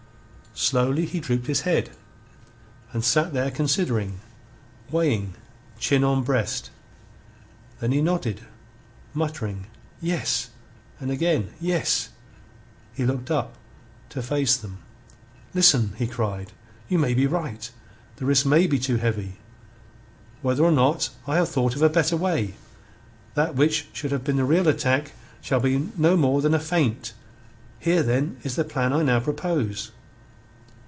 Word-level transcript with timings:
Slowly 0.53 1.05
he 1.05 1.19
drooped 1.21 1.47
his 1.47 1.61
head, 1.61 1.91
and 2.91 3.03
sat 3.05 3.31
there 3.33 3.49
considering, 3.51 4.19
weighing, 4.91 5.33
chin 5.79 6.03
on 6.03 6.23
breast. 6.23 6.69
Then 7.79 7.93
he 7.93 8.01
nodded, 8.01 8.41
muttering, 9.13 9.67
"Yes," 10.01 10.49
and 10.99 11.09
again, 11.09 11.51
"Yes." 11.61 12.09
He 12.93 13.05
looked 13.05 13.31
up, 13.31 13.55
to 14.09 14.21
face 14.21 14.57
them. 14.57 14.79
"Listen," 15.53 15.93
he 15.97 16.05
cried. 16.05 16.51
"You 16.89 16.99
may 16.99 17.13
be 17.13 17.25
right. 17.27 17.71
The 18.17 18.25
risks 18.25 18.45
may 18.45 18.67
be 18.67 18.77
too 18.77 18.97
heavy. 18.97 19.37
Whether 20.41 20.63
or 20.65 20.71
not, 20.71 21.09
I 21.25 21.37
have 21.37 21.47
thought 21.49 21.77
of 21.77 21.81
a 21.81 21.89
better 21.89 22.17
way. 22.17 22.55
That 23.35 23.55
which 23.55 23.87
should 23.93 24.11
have 24.11 24.25
been 24.25 24.37
the 24.37 24.45
real 24.45 24.67
attack 24.67 25.13
shall 25.41 25.61
be 25.61 25.89
no 25.97 26.17
more 26.17 26.41
than 26.41 26.53
a 26.53 26.59
feint. 26.59 27.13
Here, 27.79 28.03
then, 28.03 28.35
is 28.43 28.57
the 28.57 28.65
plan 28.65 28.91
I 28.91 29.01
now 29.01 29.21
propose." 29.21 29.91